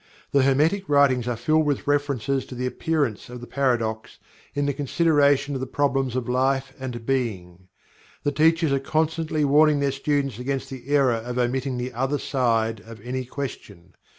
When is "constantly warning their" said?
8.79-9.91